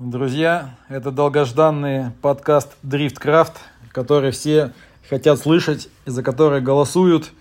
[0.00, 3.58] Друзья, это долгожданный подкаст Дрифткрафт,
[3.92, 4.72] который все
[5.06, 7.32] хотят слышать и за который голосуют.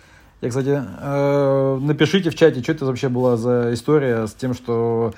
[0.41, 5.13] Я, кстати, э, напишите в чате, что это вообще была за история с тем, что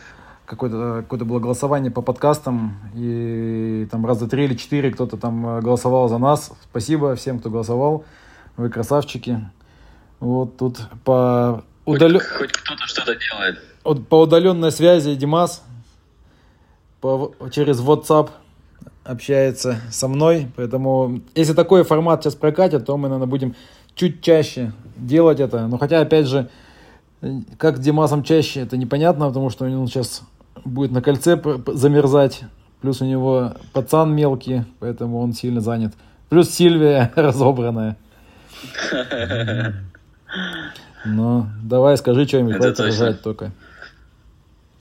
[0.45, 6.09] какое-то какое было голосование по подкастам, и там раза три или четыре кто-то там голосовал
[6.09, 6.51] за нас.
[6.69, 8.05] Спасибо всем, кто голосовал.
[8.55, 9.39] Вы красавчики.
[10.19, 12.19] Вот тут по удален...
[12.19, 14.07] хоть, хоть кто-то что-то делает.
[14.09, 15.63] По удаленной связи Димас
[17.01, 18.29] по, через WhatsApp
[19.03, 20.47] общается со мной.
[20.55, 23.55] Поэтому, если такой формат сейчас прокатит, то мы, наверное, будем
[23.95, 25.67] чуть чаще делать это.
[25.67, 26.49] Но хотя, опять же,
[27.57, 30.21] как с Димасом чаще, это непонятно, потому что он сейчас
[30.63, 32.43] будет на кольце замерзать.
[32.81, 35.93] Плюс у него пацан мелкий, поэтому он сильно занят.
[36.29, 37.97] Плюс Сильвия разобранная.
[41.03, 42.59] Ну, давай скажи что-нибудь,
[43.23, 43.51] только.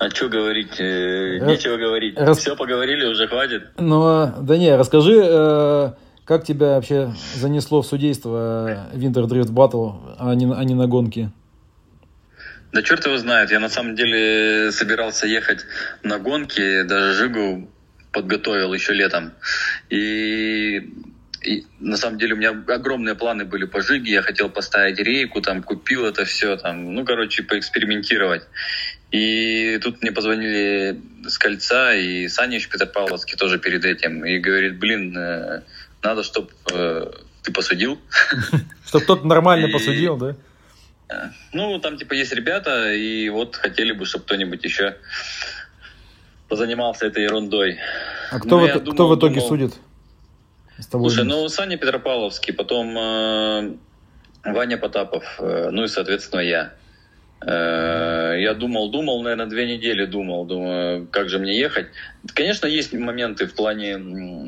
[0.00, 0.80] А что говорить?
[0.80, 2.18] Э, нечего говорить.
[2.18, 2.38] Рас...
[2.38, 3.64] Все поговорили, уже хватит.
[3.76, 5.92] Ну, да не, расскажи, э,
[6.24, 11.30] как тебя вообще занесло в судейство Winter Drift Battle, а не, а не на гонки?
[12.72, 13.50] Да черт его знает.
[13.50, 15.66] Я на самом деле собирался ехать
[16.02, 17.68] на гонки, даже Жигу
[18.10, 19.32] подготовил еще летом.
[19.90, 20.94] И
[21.42, 25.40] и на самом деле у меня огромные планы были по Жиге, я хотел поставить рейку,
[25.40, 28.42] там купил это все, там, ну, короче, поэкспериментировать.
[29.10, 34.78] И тут мне позвонили с кольца, и Саня еще Петропавловский тоже перед этим, и говорит,
[34.78, 35.62] блин, э,
[36.02, 37.10] надо, чтобы э,
[37.42, 37.98] ты посудил.
[38.86, 40.36] Чтобы кто-то нормально посудил, да?
[41.52, 44.96] Ну, там типа есть ребята, и вот хотели бы, чтобы кто-нибудь еще
[46.48, 47.78] позанимался этой ерундой.
[48.30, 49.48] А кто, ну, в, думал, кто в итоге думал...
[49.48, 49.74] судит?
[50.90, 53.72] Слушай, ну Саня Петропавловский, потом э,
[54.44, 56.72] Ваня Потапов, э, ну и, соответственно, я.
[57.46, 61.86] Э, я думал, думал, наверное, две недели думал, думаю, как же мне ехать.
[62.34, 63.92] Конечно, есть моменты в плане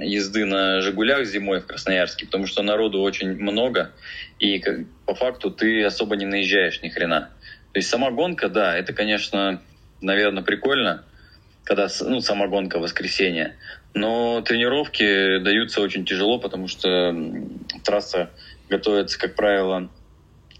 [0.05, 3.93] езды на «Жигулях» зимой в Красноярске, потому что народу очень много,
[4.39, 4.63] и
[5.07, 7.31] по факту ты особо не наезжаешь ни хрена.
[7.73, 9.63] То есть сама гонка, да, это, конечно,
[10.03, 11.05] наверное, прикольно,
[11.65, 13.57] когда ну, сама гонка воскресенье.
[13.95, 17.15] Но тренировки даются очень тяжело, потому что
[17.85, 18.31] трасса
[18.69, 19.89] готовится, как правило,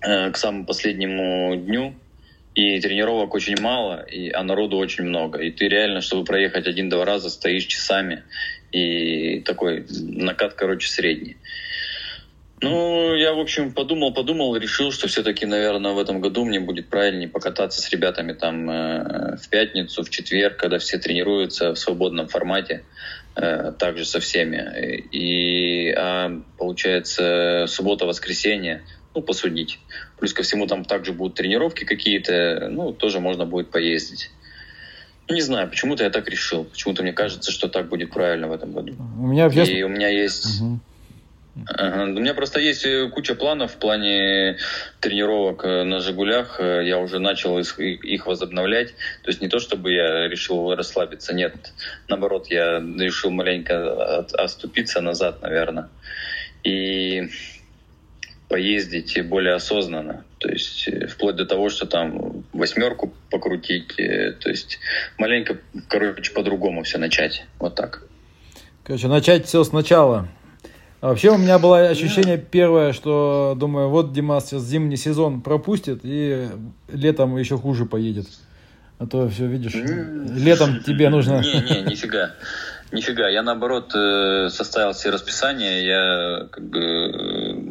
[0.01, 1.95] э, к самому последнему дню,
[2.55, 5.39] и тренировок очень мало, и, а народу очень много.
[5.39, 8.25] И ты реально, чтобы проехать один-два раза, стоишь часами,
[8.73, 11.37] и такой накат, короче, средний.
[12.63, 16.89] Ну, я, в общем, подумал, подумал, решил, что все-таки, наверное, в этом году мне будет
[16.89, 22.29] правильнее покататься с ребятами там э, в пятницу, в четверг, когда все тренируются в свободном
[22.29, 22.85] формате,
[23.35, 25.05] э, также со всеми.
[25.11, 29.79] И, а, получается, суббота-воскресенье, ну, посудить.
[30.19, 34.31] Плюс ко всему там также будут тренировки какие-то, ну, тоже можно будет поездить.
[35.29, 36.65] Ну, не знаю, почему-то я так решил.
[36.65, 38.95] Почему-то мне кажется, что так будет правильно в этом году.
[39.19, 40.61] У меня И у меня есть...
[40.61, 40.81] Угу
[41.55, 44.57] у меня просто есть э, куча планов в плане
[45.01, 46.59] тренировок э, на «Жигулях».
[46.59, 48.95] Э, я уже начал их возобновлять.
[49.23, 51.55] То есть не то, чтобы я решил расслабиться, нет.
[52.09, 55.91] Наоборот, я решил маленько отступиться назад, наверное.
[56.65, 57.29] И
[58.53, 60.25] поездить более осознанно.
[60.37, 63.97] То есть вплоть до того, что там восьмерку покрутить.
[63.97, 64.79] То есть
[65.17, 65.57] маленько,
[65.89, 67.47] короче, по-другому все начать.
[67.59, 68.03] Вот так.
[68.85, 70.29] Короче, начать все сначала.
[71.01, 76.01] А вообще у меня было ощущение первое, что думаю, вот Димас сейчас зимний сезон пропустит
[76.03, 76.49] и
[76.93, 78.27] летом еще хуже поедет.
[78.99, 81.41] А то все, видишь, летом тебе нужно...
[81.41, 82.33] Не, не, нифига.
[82.93, 86.81] Нифига, я наоборот э, составил себе расписание, я как бы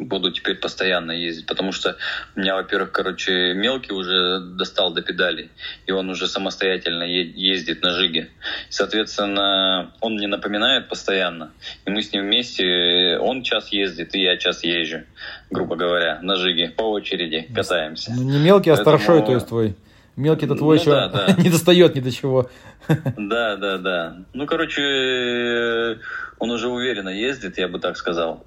[0.04, 1.96] буду теперь постоянно ездить, потому что
[2.36, 5.50] у меня, во-первых, короче, мелкий уже достал до педалей,
[5.86, 8.28] и он уже самостоятельно ездит на жиге.
[8.68, 11.52] Соответственно, он мне напоминает постоянно,
[11.86, 15.02] и мы с ним вместе, он час ездит, и я час езжу,
[15.50, 18.12] грубо говоря, на жиге, по очереди катаемся.
[18.14, 18.98] Ну, не мелкий, а Поэтому...
[18.98, 19.76] старшой, то есть твой.
[20.16, 21.32] Мелкий-то твой ну, еще да, да.
[21.42, 22.50] не достает ни до чего.
[23.16, 24.16] Да, да, да.
[24.34, 25.98] Ну, короче,
[26.38, 28.44] он уже уверенно ездит, я бы так сказал.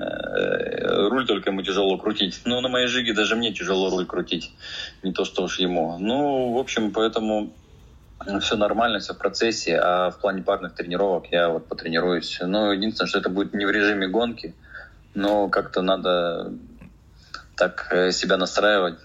[0.00, 2.40] Э, руль только ему тяжело крутить.
[2.44, 4.52] Но на моей жиге даже мне тяжело руль крутить.
[5.02, 5.98] Не то, что уж ему.
[5.98, 7.52] Ну, в общем, поэтому
[8.40, 9.76] все нормально, все в процессе.
[9.76, 12.38] А в плане парных тренировок я вот потренируюсь.
[12.40, 14.54] Но единственное, что это будет не в режиме гонки,
[15.14, 16.52] но как-то надо
[17.56, 18.98] так э, себя настраивать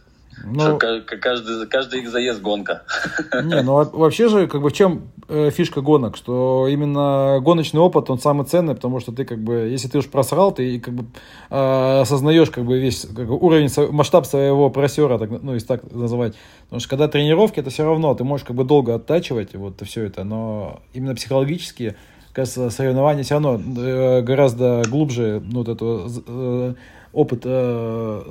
[0.45, 2.83] Ну, каждый, каждый их заезд гонка.
[3.43, 8.09] Не, ну вообще же, как бы в чем э, фишка гонок, что именно гоночный опыт,
[8.09, 11.05] он самый ценный, потому что ты как бы, если ты уж просрал, ты как бы
[11.49, 15.91] э, осознаешь как бы весь как бы, уровень, масштаб своего просера, так, ну, если так
[15.91, 16.35] называть.
[16.65, 20.03] Потому что когда тренировки, это все равно, ты можешь как бы долго оттачивать вот все
[20.03, 21.95] это, но именно психологически,
[22.33, 26.73] кажется, соревнования все равно э, гораздо глубже, ну, вот эту э,
[27.13, 28.23] опыт э,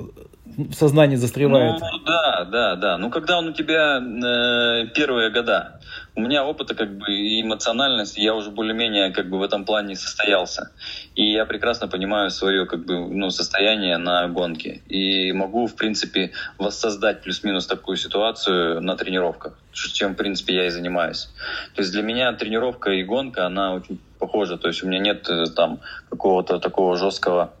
[0.45, 1.81] в сознании застревает.
[1.81, 2.97] Ну, да, да, да.
[2.97, 5.79] Ну, когда он у тебя э, первые года,
[6.15, 7.05] у меня опыта как бы
[7.41, 10.71] эмоциональность, я уже более-менее как бы в этом плане состоялся.
[11.15, 14.81] И я прекрасно понимаю свое как бы ну, состояние на гонке.
[14.87, 20.69] И могу, в принципе, воссоздать плюс-минус такую ситуацию на тренировках, чем, в принципе, я и
[20.69, 21.29] занимаюсь.
[21.73, 24.57] То есть для меня тренировка и гонка, она очень похожа.
[24.57, 27.51] То есть у меня нет э, там какого-то такого жесткого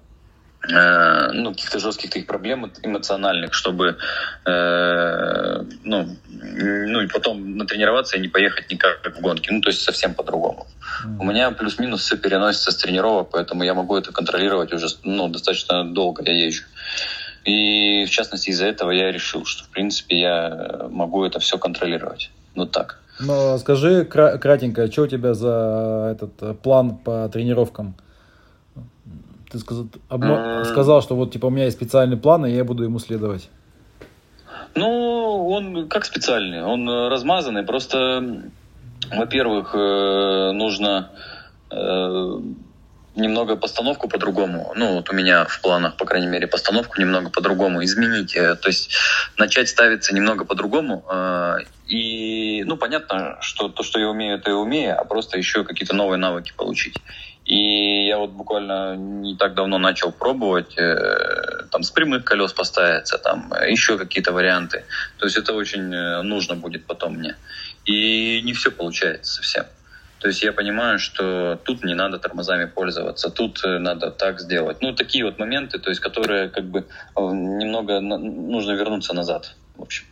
[0.71, 3.97] Э, ну, каких-то жестких таких проблем эмоциональных, чтобы
[4.45, 9.51] э, ну, ну и потом натренироваться и не поехать никак в гонки.
[9.51, 10.65] Ну, то есть совсем по-другому.
[11.05, 11.17] Mm-hmm.
[11.19, 15.83] У меня плюс-минус все переносится с тренировок, поэтому я могу это контролировать уже ну, достаточно
[15.83, 16.63] долго я езжу.
[17.43, 22.31] И в частности из-за этого я решил, что в принципе я могу это все контролировать.
[22.55, 22.99] Вот так.
[23.19, 27.95] Ну, скажи кратенько, что у тебя за этот э, план по тренировкам?
[29.55, 30.61] Ты сказал, обма...
[30.61, 30.65] а...
[30.65, 33.49] сказал, что вот типа у меня есть специальный план, и я буду ему следовать.
[34.75, 37.63] Ну, он как специальный, он э, размазанный.
[37.63, 38.41] Просто,
[39.13, 41.09] во-первых, э, нужно
[41.71, 42.39] э,
[43.15, 44.73] немного постановку по-другому.
[44.75, 48.33] Ну, вот у меня в планах, по крайней мере, постановку немного по-другому изменить.
[48.33, 48.93] То есть
[49.37, 51.05] начать ставиться немного по-другому.
[51.87, 55.95] И, ну, понятно, что то, что я умею, это я умею, а просто еще какие-то
[55.95, 56.97] новые навыки получить.
[57.45, 63.19] И я вот буквально не так давно начал пробовать э, там с прямых колес поставиться,
[63.19, 64.83] там еще какие-то варианты.
[65.19, 67.35] То есть это очень э, нужно будет потом мне.
[67.85, 69.65] И не все получается совсем.
[70.19, 74.81] То есть я понимаю, что тут не надо тормозами пользоваться, тут э, надо так сделать.
[74.81, 80.05] Ну, такие вот моменты, то есть которые как бы немного нужно вернуться назад, в общем.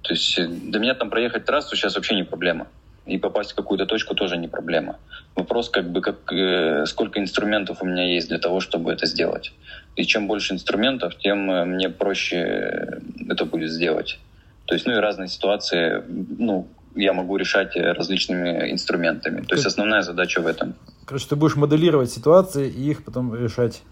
[0.00, 0.36] То есть
[0.70, 2.68] до меня там проехать трассу сейчас вообще не проблема
[3.08, 4.96] и попасть в какую-то точку тоже не проблема.
[5.34, 9.52] Вопрос, как бы, как, э, сколько инструментов у меня есть для того, чтобы это сделать.
[9.96, 13.00] И чем больше инструментов, тем э, мне проще э,
[13.30, 14.18] это будет сделать.
[14.66, 16.02] То есть, ну и разные ситуации,
[16.38, 19.40] ну, я могу решать различными инструментами.
[19.40, 20.74] То есть основная задача в этом.
[21.06, 23.82] Короче, ты будешь моделировать ситуации и их потом решать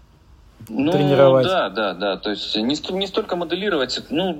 [0.69, 1.45] ну, тренировать.
[1.45, 2.17] Да, да, да.
[2.17, 4.33] То есть не, не столько моделировать, ну,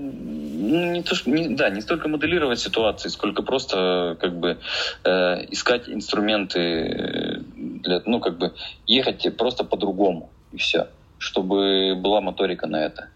[0.58, 4.58] не то, что, не, да, не столько моделировать ситуации, сколько просто как бы
[5.04, 8.54] э, искать инструменты э, для, ну, как бы
[8.86, 10.88] ехать просто по-другому и все,
[11.20, 13.10] чтобы была моторика на это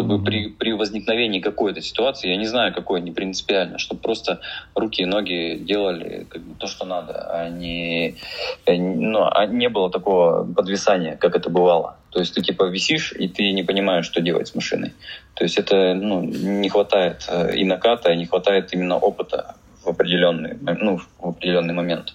[0.00, 4.40] чтобы при, при возникновении какой-то ситуации, я не знаю какой, не принципиально, чтобы просто
[4.74, 8.16] руки и ноги делали как бы, то, что надо, а не,
[8.64, 11.96] э, ну, а не было такого подвисания, как это бывало.
[12.10, 14.94] То есть ты типа висишь, и ты не понимаешь, что делать с машиной.
[15.34, 19.54] То есть это ну, не хватает э, и наката, не хватает именно опыта
[19.84, 22.14] в определенный, ну, в определенный момент.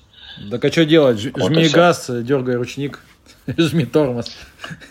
[0.50, 1.20] Так а что делать?
[1.20, 3.00] Жми вот газ, дергай ручник.
[3.58, 4.36] Жми тормоз.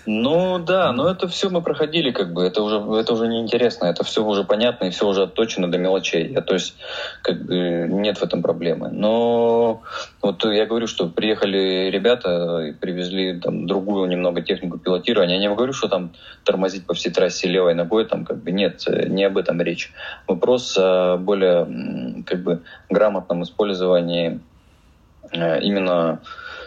[0.07, 4.05] Ну да, но это все мы проходили, как бы, это уже, это уже неинтересно, это
[4.05, 6.33] все уже понятно и все уже отточено до мелочей.
[6.33, 6.77] Я, то есть,
[7.23, 8.91] как бы, нет в этом проблемы.
[8.91, 9.83] Но
[10.23, 15.35] вот я говорю, что приехали ребята и привезли там другую немного технику пилотирования.
[15.35, 16.13] Я не говорю, что там
[16.45, 19.93] тормозить по всей трассе левой ногой, там как бы нет, не об этом речь.
[20.29, 24.39] Вопрос о более, как бы, грамотном использовании
[25.33, 26.21] э, именно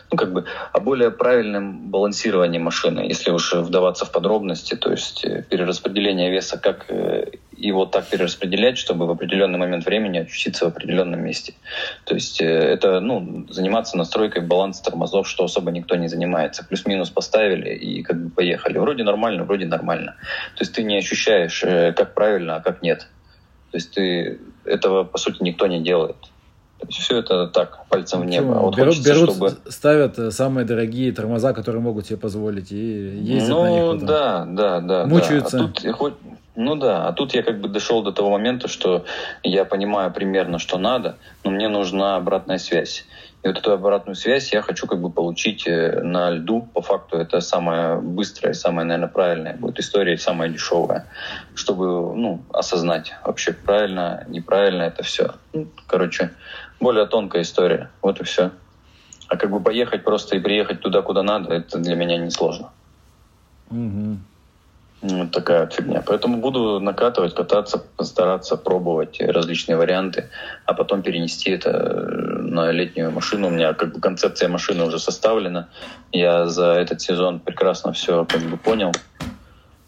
[0.10, 5.26] ну, как бы о более правильном балансировании машины, если уж вдаваться в подробности, то есть
[5.26, 10.70] э, перераспределение веса, как э, его так перераспределять, чтобы в определенный момент времени очутиться в
[10.70, 11.54] определенном месте.
[12.06, 16.66] То есть э, это ну, заниматься настройкой баланса тормозов, что особо никто не занимается.
[16.66, 18.78] Плюс-минус поставили и как бы поехали.
[18.78, 20.16] Вроде нормально, вроде нормально.
[20.56, 21.62] То есть ты не ощущаешь,
[21.96, 23.08] как правильно, а как нет.
[23.72, 26.16] То есть ты этого, по сути, никто не делает
[26.90, 28.58] все это так, пальцем в небо.
[28.58, 29.58] А вот берут, хочется, берут чтобы...
[29.68, 34.06] ставят э, самые дорогие тормоза, которые могут себе позволить, и ездят ну, на них потом.
[34.06, 35.06] да, да, да.
[35.06, 35.58] Мучаются.
[35.58, 35.64] Да.
[35.64, 36.14] А тут, хоть,
[36.56, 39.06] ну да, а тут я как бы дошел до того момента, что
[39.44, 43.06] я понимаю примерно, что надо, но мне нужна обратная связь.
[43.44, 46.68] И вот эту обратную связь я хочу как бы получить э, на льду.
[46.74, 51.08] По факту это самая быстрая, самая, наверное, правильная будет история самая дешевая,
[51.54, 55.36] чтобы ну, осознать вообще правильно, неправильно это все.
[55.54, 56.32] Ну, короче,
[56.80, 57.90] более тонкая история.
[58.02, 58.52] Вот и все.
[59.28, 62.72] А как бы поехать просто и приехать туда, куда надо, это для меня несложно.
[63.70, 64.18] Угу.
[65.02, 66.02] Вот такая фигня.
[66.06, 70.30] Поэтому буду накатывать, кататься, стараться пробовать различные варианты,
[70.66, 73.48] а потом перенести это э, на летнюю машину.
[73.48, 75.70] У меня как бы концепция машины уже составлена.
[76.12, 78.92] Я за этот сезон прекрасно все как бы понял.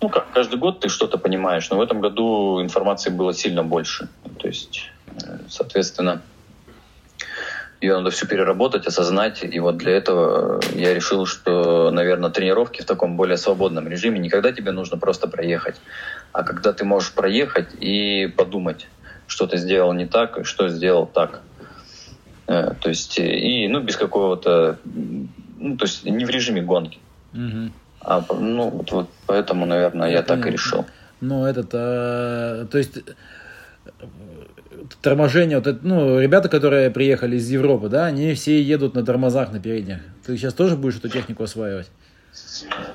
[0.02, 4.10] Ну как, каждый год ты что-то понимаешь, но в этом году информации было сильно больше.
[4.38, 4.92] То есть,
[5.24, 6.22] э, соответственно,
[7.82, 9.44] ее надо все переработать, осознать.
[9.44, 14.52] И вот для этого я решил, что, наверное, тренировки в таком более свободном режиме никогда
[14.52, 15.76] тебе нужно просто проехать,
[16.32, 18.88] а когда ты можешь проехать и подумать,
[19.28, 21.42] что ты сделал не так, что сделал так.
[22.48, 27.00] Э, то есть, и, ну, без какого-то, ну, то есть не в режиме гонки.
[27.34, 27.72] Угу.
[28.02, 30.86] А, ну, вот, вот поэтому, наверное, я, я так и решил.
[31.22, 32.98] Ну, этот, а, то есть
[35.02, 39.52] торможение, вот это, ну, ребята, которые приехали из Европы, да, они все едут на тормозах
[39.52, 40.00] на передних.
[40.26, 41.90] Ты сейчас тоже будешь эту технику осваивать?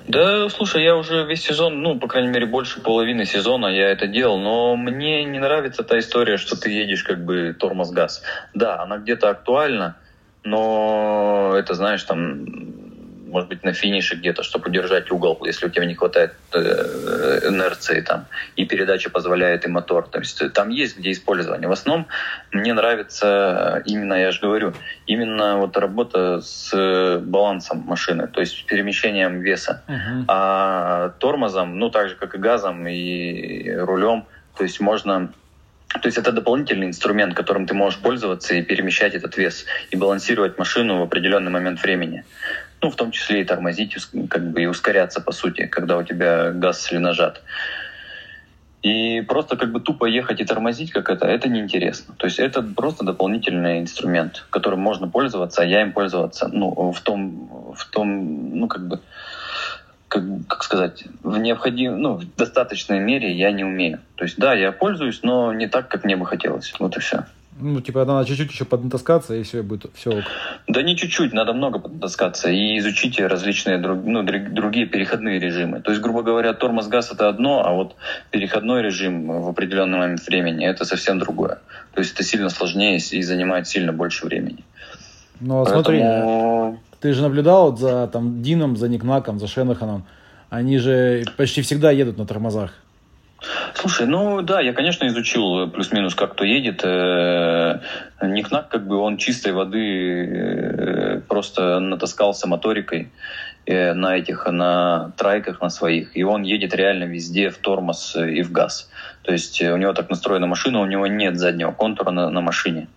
[0.06, 4.06] Да, слушай, я уже весь сезон, ну, по крайней мере, больше половины сезона я это
[4.06, 8.22] делал, но мне не нравится та история, что ты едешь как бы тормоз-газ.
[8.54, 9.96] Да, она где-то актуальна,
[10.44, 12.46] но это, знаешь, там
[13.34, 18.00] может быть, на финише где-то, чтобы удержать угол, если у тебя не хватает э, инерции
[18.00, 20.06] там, и передача позволяет и мотор.
[20.06, 21.66] То есть там есть где использование.
[21.68, 22.06] В основном
[22.52, 24.72] мне нравится именно, я же говорю,
[25.08, 29.82] именно вот работа с балансом машины, то есть перемещением веса.
[29.88, 30.24] Uh-huh.
[30.28, 34.26] А тормозом, ну так же, как и газом и рулем,
[34.56, 35.32] то есть можно
[36.00, 40.58] то есть это дополнительный инструмент, которым ты можешь пользоваться и перемещать этот вес, и балансировать
[40.58, 42.24] машину в определенный момент времени
[42.84, 43.96] ну, в том числе и тормозить,
[44.28, 47.40] как бы и ускоряться, по сути, когда у тебя газ или нажат.
[48.82, 52.14] И просто как бы тупо ехать и тормозить как это, это неинтересно.
[52.18, 57.00] То есть это просто дополнительный инструмент, которым можно пользоваться, а я им пользоваться, ну, в
[57.00, 59.00] том, в том, ну, как бы,
[60.08, 64.00] как, как сказать, в необходим, ну, в достаточной мере я не умею.
[64.16, 66.74] То есть, да, я пользуюсь, но не так, как мне бы хотелось.
[66.78, 67.24] Вот и все.
[67.60, 70.24] Ну, типа, надо чуть-чуть еще поднатаскаться, и все будет все ок.
[70.66, 75.80] Да не чуть-чуть, надо много поднатаскаться и изучить различные ну, другие переходные режимы.
[75.80, 77.94] То есть, грубо говоря, тормоз газ это одно, а вот
[78.30, 81.60] переходной режим в определенный момент времени это совсем другое.
[81.94, 84.64] То есть это сильно сложнее и занимает сильно больше времени.
[85.40, 85.82] Ну, а Поэтому...
[85.82, 90.04] смотри, ты же наблюдал за там Дином, за Никнаком, за Шенаханом.
[90.50, 92.72] Они же почти всегда едут на тормозах.
[93.74, 96.80] Слушай, ну да, я, конечно, изучил плюс-минус, как кто едет.
[96.84, 97.80] Э,
[98.22, 103.10] Никнак, как бы, он чистой воды э, просто натаскался моторикой
[103.66, 108.42] э, на этих, на трайках на своих, и он едет реально везде в тормоз и
[108.42, 108.90] в газ.
[109.22, 112.88] То есть у него так настроена машина, у него нет заднего контура на, на машине.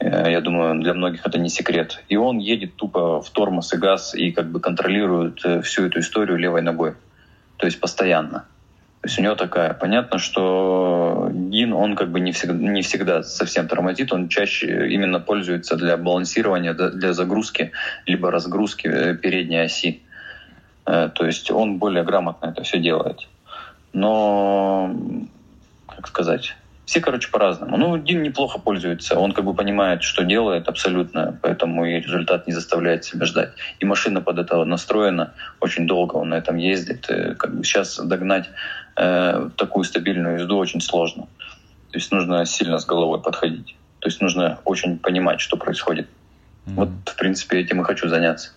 [0.00, 2.02] Я думаю, для многих это не секрет.
[2.08, 6.36] И он едет тупо в тормоз и газ и как бы контролирует всю эту историю
[6.36, 6.94] левой ногой.
[7.56, 8.44] То есть постоянно.
[9.04, 9.74] То есть у него такая.
[9.74, 15.20] Понятно, что Дин, он как бы не всегда, не всегда совсем тормозит, он чаще именно
[15.20, 17.72] пользуется для балансирования, для загрузки,
[18.06, 20.00] либо разгрузки э, передней оси.
[20.86, 23.28] Э, то есть он более грамотно это все делает.
[23.92, 24.96] Но,
[25.94, 27.76] как сказать, все, короче, по-разному.
[27.76, 32.52] Ну, Дин неплохо пользуется, он как бы понимает, что делает абсолютно, поэтому и результат не
[32.52, 33.52] заставляет себя ждать.
[33.80, 37.06] И машина под это настроена, очень долго он на этом ездит.
[37.08, 38.50] Э, как бы сейчас догнать
[38.96, 41.26] э, такую стабильную езду очень сложно.
[41.90, 43.76] То есть нужно сильно с головой подходить.
[44.00, 46.08] То есть нужно очень понимать, что происходит.
[46.66, 46.74] Mm-hmm.
[46.74, 48.50] Вот, в принципе, этим и хочу заняться.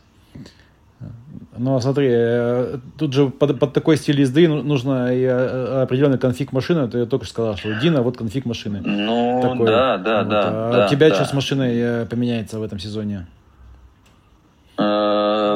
[1.60, 5.82] Ну, а смотри, э, тут же под, под такой стиль езды ну, нужно и э,
[5.82, 6.88] определенный конфиг машины.
[6.88, 8.82] Ты только что сказал, что Дина вот конфиг машины.
[8.84, 9.66] Ну, такой.
[9.66, 10.30] да, да, вот.
[10.30, 10.42] да.
[10.48, 11.16] А да, у тебя да.
[11.16, 13.26] что с машиной э, поменяется в этом сезоне?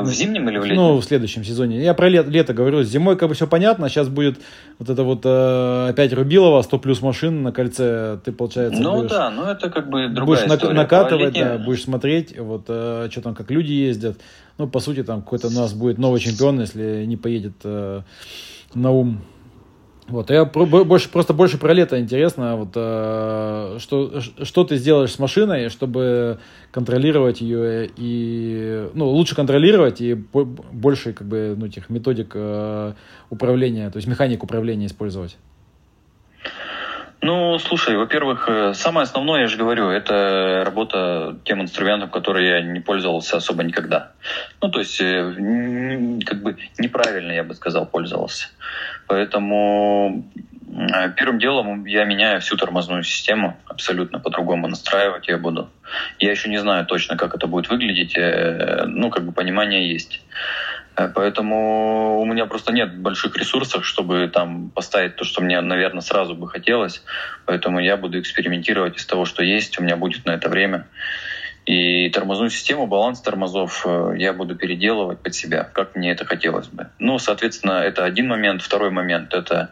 [0.03, 0.81] В зимнем или в летнем?
[0.81, 1.81] Ну, в следующем сезоне.
[1.83, 2.83] Я про лето, лето говорю.
[2.83, 3.89] Зимой как бы все понятно.
[3.89, 4.39] Сейчас будет
[4.79, 8.19] вот это вот э, опять Рубилова, 100 плюс машин на кольце.
[8.23, 10.73] Ты, получается, Ну будешь, да, ну это как бы другая будешь история.
[10.73, 14.19] накатывать, да, будешь смотреть, вот э, что там, как люди ездят.
[14.57, 18.01] Ну, по сути, там какой-то у нас будет новый чемпион, если не поедет э,
[18.73, 19.21] на ум
[20.11, 25.19] вот, я больше, просто больше про лето интересно, вот, э, что, что ты сделаешь с
[25.19, 26.39] машиной, чтобы
[26.71, 32.93] контролировать ее и, ну, лучше контролировать и больше, как бы, ну, этих методик э,
[33.29, 35.37] управления, то есть механик управления использовать.
[37.23, 42.61] Ну, слушай, во-первых, э, самое основное, я же говорю, это работа тем инструментом, который я
[42.61, 44.13] не пользовался особо никогда.
[44.59, 48.47] Ну, то есть, э, как бы неправильно, я бы сказал, пользовался.
[49.07, 50.25] Поэтому
[51.17, 55.69] Первым делом я меняю всю тормозную систему, абсолютно по-другому настраивать я буду.
[56.19, 60.21] Я еще не знаю точно, как это будет выглядеть, э, ну, как бы понимание есть.
[60.95, 66.01] Э, поэтому у меня просто нет больших ресурсов, чтобы там поставить то, что мне, наверное,
[66.01, 67.03] сразу бы хотелось.
[67.45, 69.79] Поэтому я буду экспериментировать из того, что есть.
[69.79, 70.87] У меня будет на это время.
[71.65, 76.67] И тормозную систему, баланс тормозов э, я буду переделывать под себя, как мне это хотелось
[76.67, 76.87] бы.
[76.97, 78.63] Ну, соответственно, это один момент.
[78.63, 79.69] Второй момент— это,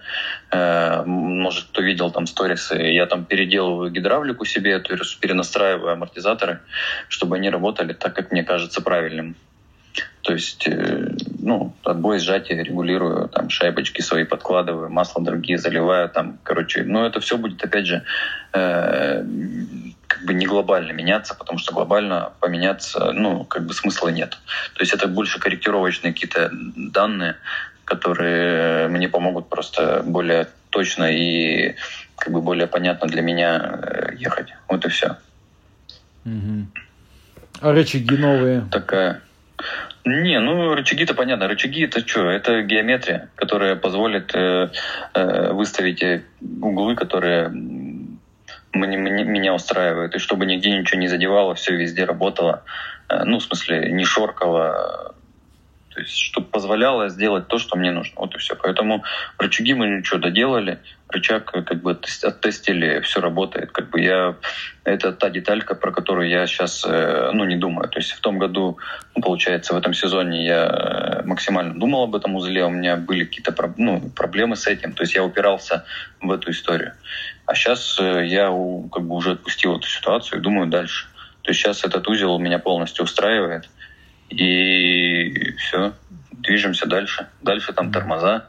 [0.51, 6.59] э, может, кто видел там сторисы, я там переделываю гидравлику себе, то есть перенастраиваю амортизаторы,
[7.07, 9.35] чтобы они работали так, как мне кажется правильным.
[10.21, 16.37] То есть, э, ну, отбой, сжатие регулирую, там, шайбочки свои подкладываю, масло другие заливаю, там,
[16.43, 18.03] короче, ну, это все будет, опять же,
[18.53, 19.23] э,
[20.19, 24.37] как бы не глобально меняться, потому что глобально поменяться, ну, как бы смысла нет.
[24.73, 27.37] То есть это больше корректировочные какие-то данные,
[27.85, 31.75] которые мне помогут просто более точно и
[32.17, 34.53] как бы более понятно для меня э, ехать.
[34.67, 35.15] Вот и все.
[36.25, 36.67] Угу.
[37.61, 38.67] А рычаги новые?
[38.69, 39.21] Такая.
[40.03, 41.47] Не, ну рычаги-то понятно.
[41.47, 42.29] Рычаги это что?
[42.29, 44.69] Это геометрия, которая позволит э,
[45.13, 46.23] э, выставить э,
[46.61, 47.49] углы, которые
[48.73, 52.63] мне, мне, меня устраивают, и чтобы нигде ничего не задевало, все везде работало.
[53.09, 55.15] Э, ну, в смысле, не шоркало,
[55.99, 58.13] то есть, чтобы позволяло сделать то, что мне нужно.
[58.17, 58.55] Вот и все.
[58.55, 59.03] Поэтому
[59.37, 63.71] рычаги мы ничего доделали, рычаг как бы оттестили, все работает.
[63.71, 64.35] Как бы я
[64.83, 67.89] это та деталька, про которую я сейчас э, ну не думаю.
[67.89, 68.77] То есть в том году,
[69.15, 73.25] ну, получается, в этом сезоне я э, максимально думал об этом узле, у меня были
[73.25, 74.93] какие-то ну, проблемы с этим.
[74.93, 75.85] То есть я упирался
[76.21, 76.93] в эту историю.
[77.49, 78.53] А сейчас э, я
[78.91, 81.07] как бы уже отпустил эту ситуацию и думаю дальше.
[81.41, 83.67] То есть сейчас этот узел меня полностью устраивает.
[84.29, 85.93] И все,
[86.31, 87.27] движемся дальше.
[87.41, 88.45] Дальше там тормоза.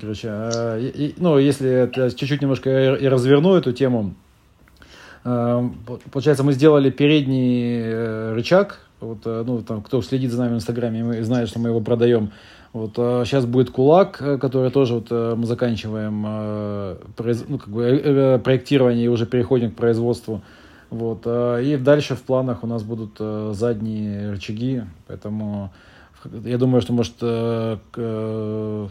[0.00, 0.80] Короче, а,
[1.16, 4.14] ну, если чуть-чуть немножко и разверну эту тему,
[5.24, 5.68] а,
[6.12, 10.56] получается, мы сделали передний э, рычаг, вот, э, ну, там, кто следит за нами в
[10.56, 12.30] Инстаграме, знает, что мы его продаем.
[12.72, 16.22] Вот, сейчас а, будет кулак, э, который тоже вот, мы заканчиваем
[17.48, 20.42] ну, как бы, проектирование и уже переходим к производству.
[20.90, 23.18] Вот, и дальше в планах у нас будут
[23.56, 25.72] задние рычаги, поэтому
[26.44, 28.88] я думаю, что может в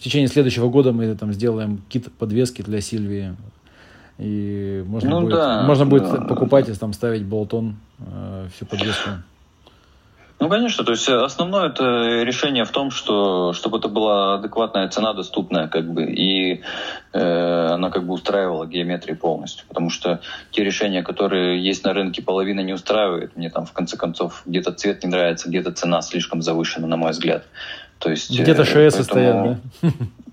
[0.00, 3.36] течение следующего года мы там сделаем кит подвески для Сильвии.
[4.18, 6.20] И можно ну, будет, да, можно будет да.
[6.22, 9.10] покупать и там ставить болтон э, всю подвеску.
[10.40, 15.12] Ну, конечно, то есть основное это решение в том, что чтобы это была адекватная цена,
[15.12, 16.62] доступная, как бы, и
[17.12, 19.66] э, она как бы устраивала геометрии полностью.
[19.66, 20.20] Потому что
[20.52, 23.36] те решения, которые есть на рынке, половина не устраивает.
[23.36, 27.10] Мне там в конце концов где-то цвет не нравится, где-то цена слишком завышена, на мой
[27.10, 27.44] взгляд.
[27.98, 29.02] То есть, Где-то ШС поэтому...
[29.02, 29.90] стоят, да?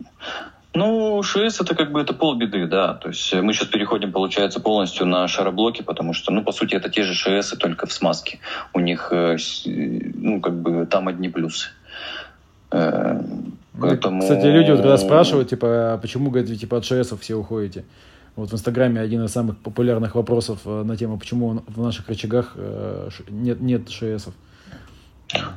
[0.75, 2.93] Ну, ШС это как бы это полбеды, да.
[2.95, 6.89] То есть мы сейчас переходим, получается, полностью на шароблоки, потому что, ну, по сути, это
[6.89, 8.39] те же ШС, только в смазке.
[8.73, 11.69] У них, э, ну, как бы там одни плюсы.
[12.71, 13.21] Э,
[13.79, 14.21] поэтому...
[14.21, 17.85] Кстати, люди вот когда спрашивают, типа, а почему, говорят, типа, от ШС все уходите?
[18.35, 22.57] Вот в Инстаграме один из самых популярных вопросов э, на тему, почему в наших рычагах
[23.29, 24.33] нет, нет ШСов.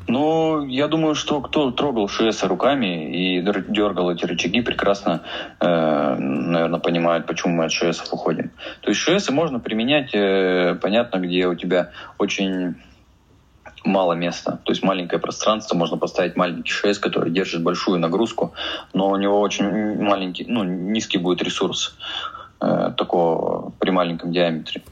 [0.07, 5.23] Ну, я думаю, что кто трогал ШС руками и дергал эти рычаги, прекрасно,
[5.61, 8.51] э, наверное, понимают, почему мы от ШС уходим.
[8.81, 12.77] То есть ШС можно применять, э, понятно, где у тебя очень
[13.85, 18.53] мало места, то есть маленькое пространство, можно поставить маленький ШС, который держит большую нагрузку,
[18.93, 21.97] но у него очень маленький, ну, низкий будет ресурс
[22.61, 24.83] э, такого при маленьком диаметре.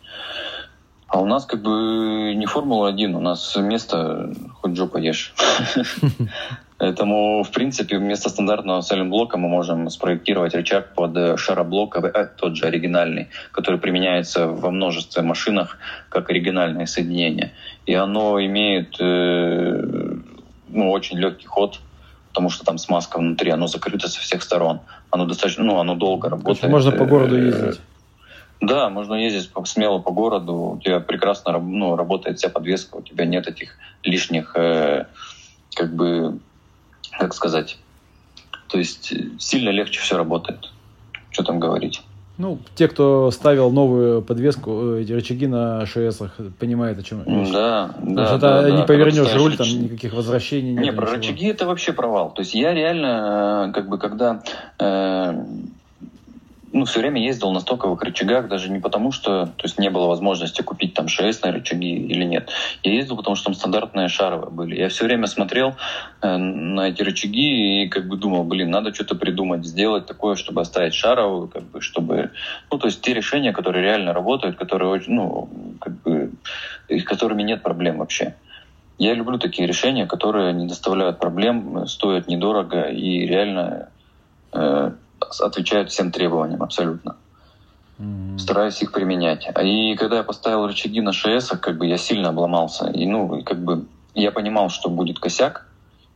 [1.09, 5.35] А у нас как бы не Формула-1, у нас место хоть жопа ешь.
[6.79, 12.67] Поэтому, в принципе, вместо стандартного сайлент-блока мы можем спроектировать рычаг под шароблок, э, тот же
[12.67, 15.79] оригинальный, который применяется во множестве машинах
[16.11, 17.53] как оригинальное соединение.
[17.87, 20.17] И оно имеет э,
[20.69, 21.81] ну, очень легкий ход,
[22.29, 24.81] потому что там смазка внутри, оно закрыто со всех сторон.
[25.11, 26.71] Оно достаточно, ну, оно долго работает.
[26.71, 27.81] Можно по городу э, ездить.
[28.61, 33.27] Да, можно ездить смело по городу, у тебя прекрасно ну, работает вся подвеска, у тебя
[33.27, 35.07] нет этих лишних, э,
[35.75, 36.39] как бы,
[37.19, 37.79] как сказать,
[38.69, 40.71] то есть сильно легче все работает.
[41.31, 42.03] Что там говорить?
[42.39, 46.21] Ну, те, кто ставил новую подвеску, эти рычаги на ШС,
[46.59, 47.51] понимают, о чем речь.
[47.51, 48.27] Да, да.
[48.27, 50.85] Что да, не да, повернешь руль, там никаких возвращений нет.
[50.85, 51.17] Не, про ничего.
[51.17, 52.35] рычаги это вообще провал.
[52.35, 54.43] То есть я реально, э, как бы, когда
[54.79, 55.45] э,
[56.77, 60.09] ну, все время ездил на стоковых рычагах, даже не потому, что то есть не было
[60.09, 62.51] возможности купить там ШС на рычаги или нет.
[62.83, 64.77] Я ездил, потому что там стандартные шаровые были.
[64.77, 65.75] Я все время смотрел
[66.21, 70.61] э, на эти рычаги и как бы думал, блин, надо что-то придумать, сделать такое, чтобы
[70.61, 72.33] оставить шаровую, как бы, чтобы...
[72.71, 75.49] Ну, то есть те решения, которые реально работают, которые очень, ну,
[75.81, 76.33] как бы,
[77.07, 78.35] которыми нет проблем вообще.
[78.99, 83.89] Я люблю такие решения, которые не доставляют проблем, стоят недорого и реально
[84.53, 84.93] э,
[85.41, 87.17] отвечают всем требованиям абсолютно.
[87.99, 88.39] Mm-hmm.
[88.39, 89.49] Стараюсь их применять.
[89.63, 92.91] И когда я поставил рычаги на ШС, как бы я сильно обломался.
[92.91, 95.67] И ну, как бы я понимал, что будет косяк,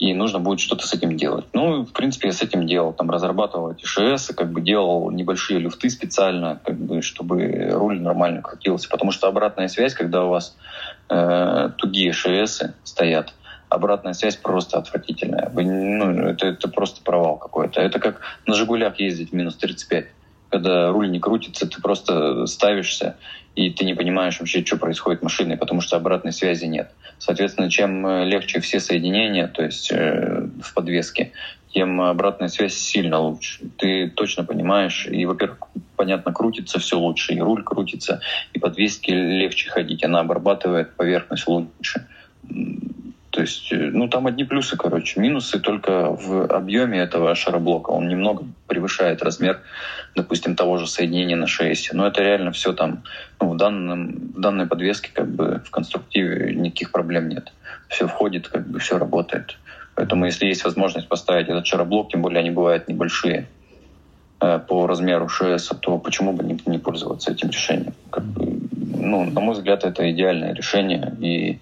[0.00, 1.44] и нужно будет что-то с этим делать.
[1.52, 2.94] Ну, в принципе, я с этим делал.
[2.94, 8.40] Там разрабатывал эти ШС, как бы делал небольшие люфты специально, как бы, чтобы руль нормально
[8.40, 8.88] крутился.
[8.88, 10.56] Потому что обратная связь, когда у вас
[11.10, 13.34] э, тугие ШС стоят,
[13.70, 15.48] обратная связь просто отвратительная.
[15.52, 17.80] Вы, ну, это, это просто провал какой-то.
[17.80, 20.06] Это как на «Жигулях» ездить минус 35.
[20.50, 23.16] Когда руль не крутится, ты просто ставишься,
[23.54, 26.90] и ты не понимаешь вообще, что происходит машиной, потому что обратной связи нет.
[27.18, 31.30] Соответственно, чем э, легче все соединения, то есть э, в подвеске,
[31.72, 33.60] тем обратная связь сильно лучше.
[33.78, 35.58] Ты точно понимаешь, и, во-первых,
[35.94, 38.20] понятно, крутится все лучше, и руль крутится,
[38.52, 42.08] и подвеске легче ходить, она обрабатывает поверхность лучше.
[43.40, 45.18] То есть, э, ну, там одни плюсы, короче.
[45.18, 47.88] Минусы только в объеме этого шароблока.
[47.88, 49.62] Он немного превышает размер,
[50.14, 51.92] допустим, того же соединения на шеесте.
[51.94, 53.02] Но это реально все там,
[53.40, 57.50] ну, в, данном, в данной подвеске, как бы, в конструктиве никаких проблем нет.
[57.88, 59.56] Все входит, как бы, все работает.
[59.94, 63.48] Поэтому, если есть возможность поставить этот шароблок, тем более они бывают небольшие
[64.42, 67.94] э, по размеру ШС, то почему бы не, не пользоваться этим решением?
[68.10, 68.60] Как бы,
[68.98, 71.16] ну, на мой взгляд, это идеальное решение.
[71.22, 71.58] И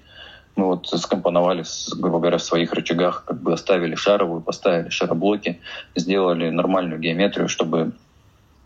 [0.58, 1.64] мы вот скомпоновали,
[1.96, 5.60] грубо говоря, в своих рычагах, как бы оставили шаровую, поставили шароблоки,
[5.94, 7.92] сделали нормальную геометрию, чтобы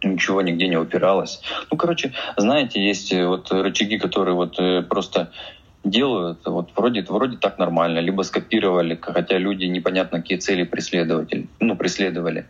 [0.02, 1.42] ничего нигде не упиралось.
[1.70, 5.30] Ну, короче, знаете, есть э, вот рычаги, которые вот э, просто
[5.84, 11.76] делают, вот вроде, вроде так нормально, либо скопировали, хотя люди непонятно какие цели преследовали, ну,
[11.76, 12.46] преследовали.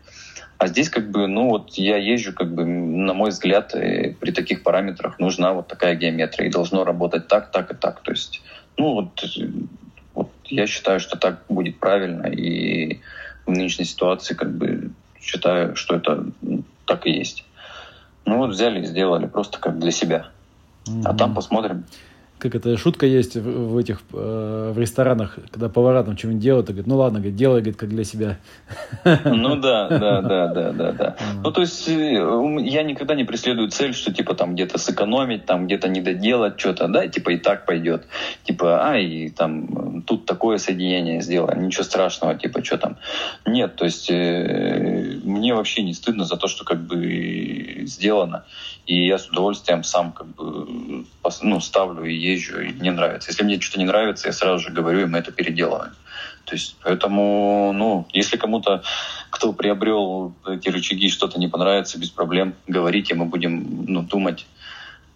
[0.58, 4.30] А здесь как бы, ну вот я езжу, как бы, на мой взгляд, э, при
[4.30, 6.46] таких параметрах нужна вот такая геометрия.
[6.46, 8.00] И должно работать так, так и так.
[8.02, 8.42] То есть
[8.76, 9.24] ну, вот,
[10.14, 13.00] вот я считаю, что так будет правильно, и
[13.46, 16.26] в нынешней ситуации как бы считаю, что это
[16.86, 17.44] так и есть.
[18.24, 20.28] Ну вот взяли и сделали просто как для себя.
[20.86, 21.02] Mm-hmm.
[21.04, 21.84] А там посмотрим
[22.42, 26.68] как это шутка есть в, в этих э, в ресторанах, когда повара там что-нибудь делают,
[26.68, 28.38] и говорит, ну ладно, говорит, делай, говорит, как для себя.
[29.24, 31.16] Ну да, да, да, да, да, да.
[31.44, 35.66] Ну то есть э, я никогда не преследую цель, что типа там где-то сэкономить, там
[35.66, 38.06] где-то не доделать что-то, да, типа и так пойдет.
[38.42, 42.96] Типа, ай, там тут такое соединение сделаем, ничего страшного, типа что там.
[43.46, 48.44] Нет, то есть э, мне вообще не стыдно за то, что как бы сделано.
[48.84, 51.04] И я с удовольствием сам как бы
[51.42, 53.30] ну, ставлю и езжу, и мне нравится.
[53.30, 55.92] Если мне что-то не нравится, я сразу же говорю, и мы это переделываем.
[56.44, 58.82] То есть, поэтому, ну, если кому-то,
[59.30, 64.46] кто приобрел эти рычаги, что-то не понравится, без проблем, говорите, мы будем ну, думать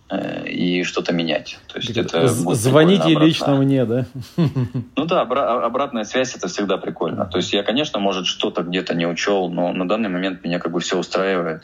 [0.09, 1.59] э, и что-то менять.
[1.67, 4.07] То есть это Звоните лично мне, да?
[4.37, 7.27] Ну да, обра- обратная связь это всегда прикольно.
[7.27, 10.73] То есть я, конечно, может, что-то где-то не учел, но на данный момент меня как
[10.73, 11.63] бы все устраивает.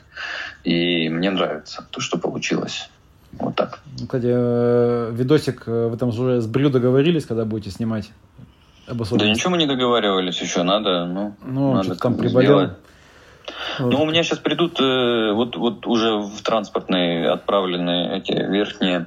[0.64, 2.90] И мне нравится то, что получилось.
[3.38, 3.80] Вот так.
[3.98, 8.10] Ну, кстати, э, видосик, э, вы там уже с Брю договорились, когда будете снимать?
[8.86, 12.58] Да ничего мы не договаривались еще, надо, ну, ну надо там приболел.
[12.58, 12.72] Сделать.
[13.78, 19.06] Ну, у меня сейчас придут, э, вот, вот уже в транспортные отправлены эти верхние,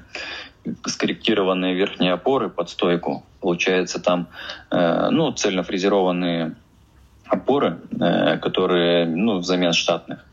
[0.86, 3.24] скорректированные верхние опоры под стойку.
[3.42, 4.28] Получается там,
[4.72, 6.56] э, ну, цельнофрезерованные
[7.28, 10.26] опоры, э, которые, ну, взамен штатных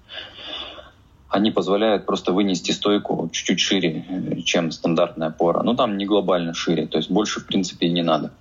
[1.32, 5.62] они позволяют просто вынести стойку чуть-чуть шире, э, чем стандартная опора.
[5.62, 8.32] Но там не глобально шире, то есть больше, в принципе, и не надо.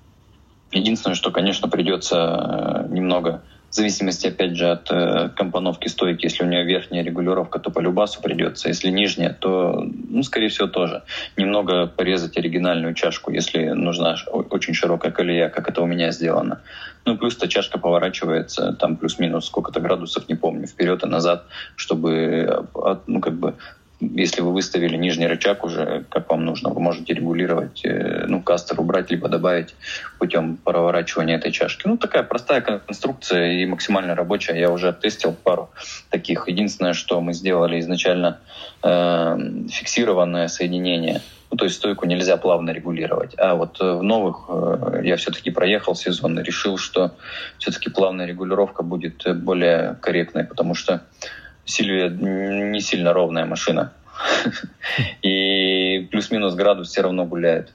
[0.72, 6.26] Единственное, что, конечно, придется э, немного в зависимости, опять же, от э, компоновки стойки.
[6.26, 8.68] Если у нее верхняя регулировка, то по любасу придется.
[8.68, 11.04] Если нижняя, то, ну, скорее всего, тоже.
[11.38, 14.18] Немного порезать оригинальную чашку, если нужна
[14.50, 16.62] очень широкая колея, как это у меня сделано.
[17.06, 21.46] Ну, плюс эта чашка поворачивается, там плюс-минус сколько-то градусов, не помню, вперед и назад,
[21.78, 22.12] чтобы,
[22.76, 23.56] э, ну, как бы
[24.02, 28.82] если вы выставили нижний рычаг уже, как вам нужно, вы можете регулировать, э, ну, кастер
[28.82, 29.76] убрать, либо добавить
[30.18, 31.88] путем проворачивания этой чашки.
[31.88, 34.60] Ну, такая простая конструкция и максимально рабочая.
[34.60, 35.70] Я уже тестил пару
[36.10, 36.48] таких.
[36.48, 38.40] Единственное, что мы сделали изначально
[38.84, 39.38] э,
[39.70, 41.22] фиксированное соединение.
[41.52, 43.36] Ну, то есть стойку нельзя плавно регулировать.
[43.38, 47.12] А вот э, в новых э, я все-таки проехал сезон и решил, что
[47.60, 51.04] все-таки плавная регулировка будет более корректной, потому что
[51.66, 53.94] Сильвия не сильно ровная машина.
[55.22, 57.74] И плюс-минус градус все равно гуляет.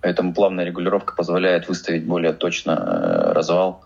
[0.00, 3.84] Поэтому плавная регулировка позволяет выставить более точно э, развал.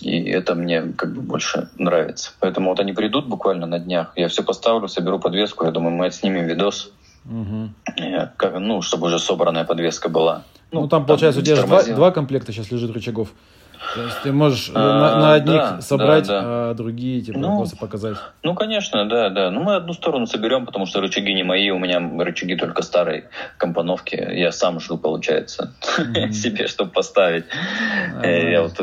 [0.00, 2.32] И это мне как бы больше нравится.
[2.40, 4.12] Поэтому вот они придут буквально на днях.
[4.16, 5.64] Я все поставлю, соберу подвеску.
[5.64, 6.92] Я думаю, мы отснимем видос.
[7.24, 7.70] Угу.
[8.36, 10.44] Как, ну, чтобы уже собранная подвеска была.
[10.70, 13.30] Ну, ну там, получается, у тебя два, два комплекта сейчас лежит рычагов.
[13.94, 16.70] То есть ты можешь а, на, на одних да, собрать, да, да.
[16.70, 18.18] а другие типа ну, просто показать.
[18.42, 19.50] Ну, конечно, да, да.
[19.50, 23.24] Ну, мы одну сторону соберем, потому что рычаги не мои, у меня рычаги только старой
[23.56, 24.14] компоновки.
[24.14, 26.32] Я сам жду, получается, mm-hmm.
[26.32, 27.46] себе, чтобы поставить.
[28.22, 28.74] А, Я вот,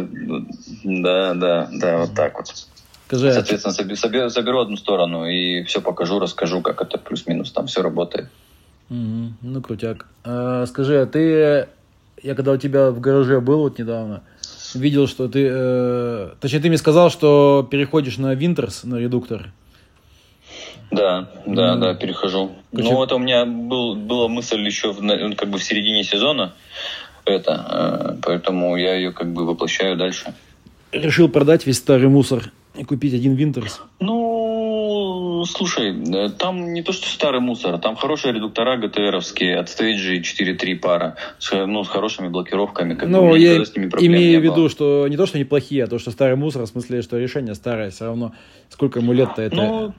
[0.84, 2.48] да, да, да, вот так вот.
[3.06, 7.68] Скажи, а Соответственно, соберу, соберу одну сторону и все покажу, расскажу, как это плюс-минус там
[7.68, 8.30] все работает.
[8.90, 9.30] Mm-hmm.
[9.42, 10.08] Ну, крутяк.
[10.24, 11.68] А, скажи, а ты,
[12.24, 14.24] я когда у тебя в гараже был вот недавно,
[14.76, 15.48] видел, что ты...
[15.50, 19.52] Э, точнее, ты мне сказал, что переходишь на Винтерс, на редуктор.
[20.92, 21.80] Да, да, mm.
[21.80, 22.52] да, перехожу.
[22.72, 22.94] Почему?
[22.94, 26.54] Ну, это у меня был, была мысль еще в, ну, как бы в середине сезона,
[27.26, 30.34] это, э, поэтому я ее как бы воплощаю дальше.
[30.92, 33.82] Решил продать весь старый мусор и купить один Винтерс?
[34.00, 40.22] Ну, слушай, э, там не то, что старый мусор, там хорошие редуктора ГТРовские от Stage
[40.22, 42.96] 4.3 пара, с, ну, с хорошими блокировками.
[42.96, 46.12] Как ну, я имею в виду, что не то, что они плохие, а то, что
[46.12, 48.34] старый мусор, в смысле, что решение старое, все равно
[48.70, 49.56] сколько ему лет-то это...
[49.56, 49.94] Ну,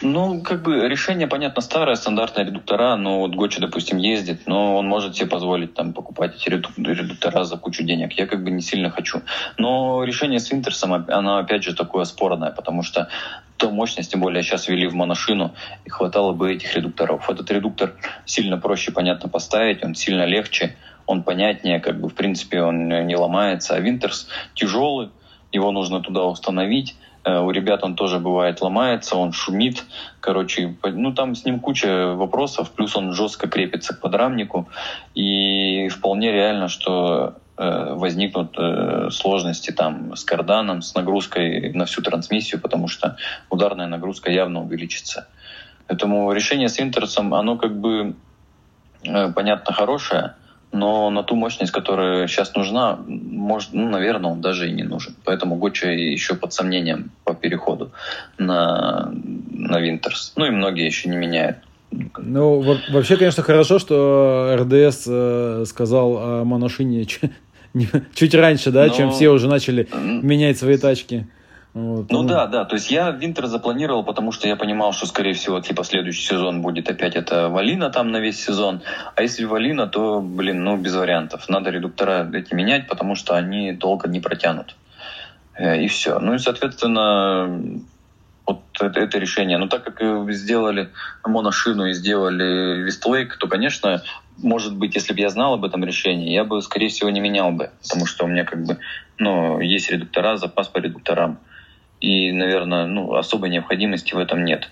[0.00, 4.86] ну, как бы решение, понятно, старое, стандартные редуктора, но вот Гочи, допустим, ездит, но он
[4.86, 8.12] может себе позволить там покупать эти редуктора за кучу денег.
[8.12, 9.22] Я как бы не сильно хочу.
[9.56, 13.08] Но решение с Винтерсом, оно опять же такое спорное, потому что
[13.56, 17.28] то мощность, тем более сейчас ввели в моношину, и хватало бы этих редукторов.
[17.28, 22.62] Этот редуктор сильно проще, понятно, поставить, он сильно легче, он понятнее, как бы, в принципе,
[22.62, 23.74] он не ломается.
[23.74, 25.10] А Винтерс тяжелый,
[25.50, 26.94] его нужно туда установить,
[27.40, 29.84] у ребят он тоже бывает ломается, он шумит.
[30.20, 34.68] Короче, ну там с ним куча вопросов, плюс он жестко крепится к подрамнику.
[35.14, 42.02] И вполне реально, что э, возникнут э, сложности там с карданом, с нагрузкой на всю
[42.02, 43.16] трансмиссию, потому что
[43.50, 45.28] ударная нагрузка явно увеличится.
[45.86, 48.14] Поэтому решение с Интерсом, оно как бы
[49.02, 50.34] понятно хорошее,
[50.72, 55.14] но на ту мощность, которая сейчас нужна, может, ну, наверное, он даже и не нужен.
[55.24, 57.90] Поэтому Гоча еще под сомнением по переходу
[58.36, 59.10] на,
[59.50, 60.32] на Винтерс.
[60.36, 61.58] Ну и многие еще не меняют.
[62.18, 67.06] Ну, вообще, конечно, хорошо, что РДС э, сказал о моношине
[68.14, 68.94] чуть раньше, да, Но...
[68.94, 71.26] чем все уже начали менять свои тачки.
[71.74, 72.64] Вот, ну, ну да, да.
[72.64, 76.62] То есть я Винтер запланировал, потому что я понимал, что, скорее всего, типа следующий сезон
[76.62, 78.82] будет опять это Валина там на весь сезон.
[79.14, 81.48] А если Валина, то, блин, ну без вариантов.
[81.48, 84.76] Надо редуктора эти менять, потому что они долго не протянут.
[85.54, 86.18] Э, и все.
[86.18, 87.80] Ну и, соответственно,
[88.46, 89.58] вот это, это решение.
[89.58, 90.90] Но так как сделали
[91.24, 94.02] моношину и сделали Вестлейк, то, конечно,
[94.38, 97.52] может быть, если бы я знал об этом решении, я бы, скорее всего, не менял
[97.52, 98.78] бы, потому что у меня как бы,
[99.18, 101.38] ну, есть редуктора, запас по редукторам.
[102.00, 104.70] И, наверное, ну, особой необходимости в этом нет.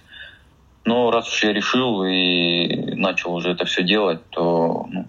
[0.84, 5.06] Но раз уж я решил и начал уже это все делать, то ну?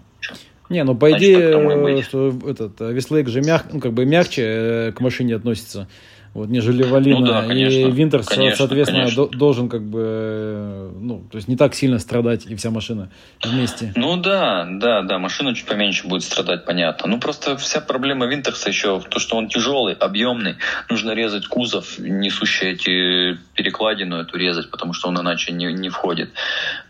[0.68, 5.00] Не, ну по идее, что этот Вестлейк же мяг, ну, как бы мягче э, к
[5.00, 5.88] машине относится
[6.34, 7.20] вот, нежели Валина.
[7.20, 9.26] Ну, да, конечно, и Винтер, конечно, соответственно, конечно.
[9.28, 13.10] должен как бы, ну, то есть не так сильно страдать и вся машина
[13.42, 13.92] вместе.
[13.96, 17.08] Ну да, да, да, машина чуть поменьше будет страдать, понятно.
[17.08, 20.56] Ну просто вся проблема Винтерса еще в том, что он тяжелый, объемный.
[20.88, 26.30] Нужно резать кузов, несущие эти перекладину эту резать, потому что он иначе не, не входит.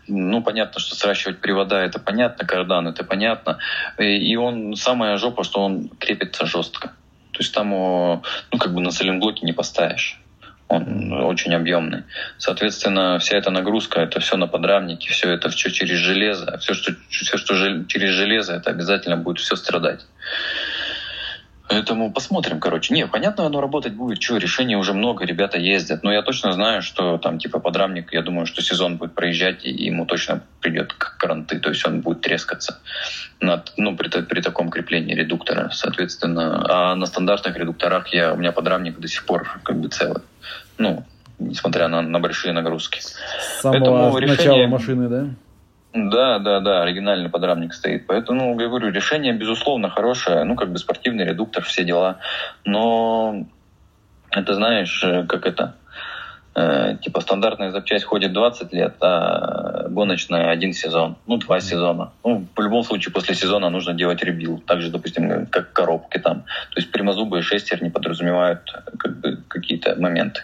[0.07, 3.59] Ну, понятно, что сращивать привода, это понятно, кардан, это понятно.
[3.99, 6.93] И он, самая жопа, что он крепится жестко.
[7.39, 10.19] То есть там, ну, как бы на сайлентблоке не поставишь.
[10.67, 12.03] Он очень объемный.
[12.37, 16.57] Соответственно, вся эта нагрузка, это все на подрамнике, все это все через железо.
[16.57, 20.05] Все, что, все, что через железо, это обязательно будет все страдать.
[21.69, 22.95] Поэтому посмотрим, короче.
[22.95, 24.19] Не, понятно, оно работать будет.
[24.19, 26.01] Что, решений уже много, ребята ездят.
[26.01, 29.69] Но я точно знаю, что там типа подрамник, я думаю, что сезон будет проезжать, и
[29.69, 32.79] ему точно придет к каранты, то есть он будет трескаться
[33.39, 36.65] над, ну, при, при таком креплении редуктора, соответственно.
[36.67, 40.23] А на стандартных редукторах я, у меня подрамник до сих пор как бы целый.
[40.79, 41.05] Ну,
[41.37, 42.99] несмотря на, на большие нагрузки.
[42.99, 44.37] С самого Поэтому решение...
[44.37, 45.27] начала машины, да?
[45.93, 48.05] Да, да, да, оригинальный подрамник стоит.
[48.05, 50.43] Поэтому, я говорю, решение, безусловно, хорошее.
[50.43, 52.17] Ну, как бы спортивный редуктор, все дела.
[52.63, 53.45] Но
[54.29, 55.75] это, знаешь, э, как это...
[56.55, 62.11] Э, типа стандартная запчасть ходит 20 лет, а гоночная один сезон, ну, два сезона.
[62.23, 64.59] Ну, в любом случае, после сезона нужно делать ребил.
[64.59, 66.41] Также, допустим, как коробки там.
[66.71, 68.61] То есть прямозубые шестер не подразумевают
[68.97, 70.41] как бы какие-то моменты.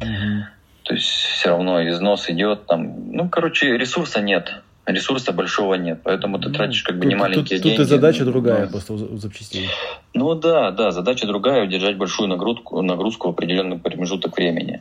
[0.00, 0.42] Mm-hmm.
[0.84, 3.12] То есть все равно износ идет там.
[3.12, 4.62] Ну, короче, ресурса нет.
[4.92, 6.00] Ресурса большого нет.
[6.02, 7.76] Поэтому ты ну, тратишь как бы тут, немаленькие тут, деньги.
[7.76, 8.70] Тут и задача другая но...
[8.70, 9.68] просто у запчастей.
[10.14, 14.80] Ну да, да, задача другая удержать большую нагрузку, нагрузку в определенный промежуток времени.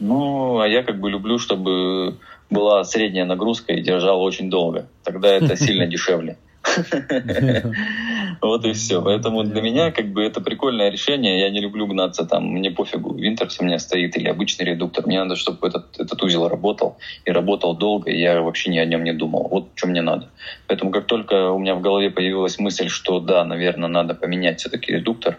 [0.00, 2.16] Ну, а я как бы люблю, чтобы
[2.50, 4.88] была средняя нагрузка и держала очень долго.
[5.02, 6.38] Тогда это сильно дешевле.
[8.40, 9.00] Вот и все.
[9.02, 11.40] Поэтому для меня как бы это прикольное решение.
[11.40, 15.06] Я не люблю гнаться там, мне пофигу, Винтерс у меня стоит или обычный редуктор.
[15.06, 18.84] Мне надо, чтобы этот, этот узел работал и работал долго, и я вообще ни о
[18.84, 19.48] нем не думал.
[19.50, 20.28] Вот что мне надо.
[20.66, 24.92] Поэтому как только у меня в голове появилась мысль, что да, наверное, надо поменять все-таки
[24.92, 25.38] редуктор,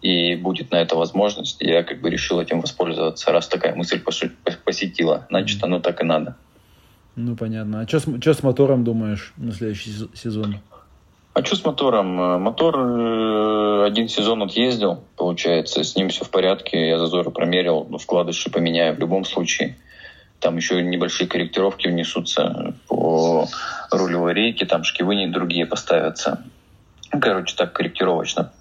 [0.00, 4.00] и будет на это возможность, я как бы решил этим воспользоваться, раз такая мысль
[4.64, 5.26] посетила.
[5.30, 6.36] Значит, оно так и надо.
[7.16, 7.80] Ну, понятно.
[7.80, 10.56] А что с, с мотором думаешь на следующий сезон?
[11.34, 12.20] А что с мотором?
[12.20, 16.88] Э, мотор э, один сезон отъездил, получается, с ним все в порядке.
[16.88, 19.76] Я зазоры промерил, ну, вкладыши поменяю в любом случае.
[20.40, 23.46] Там еще небольшие корректировки внесутся по
[23.90, 26.44] рулевой рейке, там шкивы другие поставятся.
[27.10, 28.52] Короче, так корректировочно.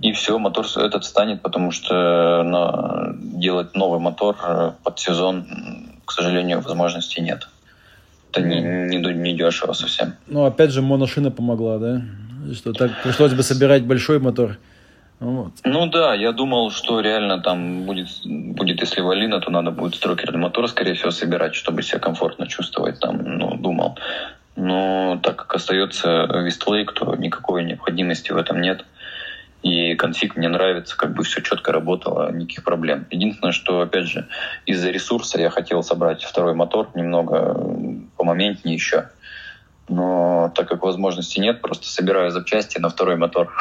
[0.00, 5.46] И все, мотор этот станет, потому что на, делать новый мотор э, под сезон,
[6.06, 7.48] к сожалению, возможности нет
[8.36, 10.14] это не, не, не дешево совсем.
[10.26, 12.02] Ну, опять же, моношина помогла, да?
[12.54, 14.58] Что так пришлось бы собирать большой мотор.
[15.18, 15.52] Вот.
[15.64, 20.38] Ну да, я думал, что реально там будет, будет если валина, то надо будет строкерный
[20.38, 23.98] мотор, скорее всего, собирать, чтобы себя комфортно чувствовать там, ну, думал.
[24.56, 28.84] Но так как остается Вестлейк, то никакой необходимости в этом нет.
[29.66, 33.04] И конфиг мне нравится, как бы все четко работало, никаких проблем.
[33.10, 34.28] Единственное, что, опять же,
[34.64, 37.60] из-за ресурса я хотел собрать второй мотор немного
[38.16, 39.08] помоментнее еще.
[39.88, 43.52] Но так как возможности нет, просто собираю запчасти на второй мотор